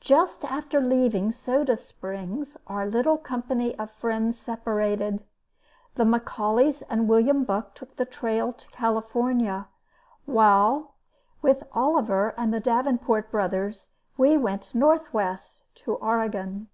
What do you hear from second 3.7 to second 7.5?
of friends separated. The McAuleys and William